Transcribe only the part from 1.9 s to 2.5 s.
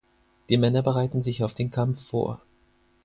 vor.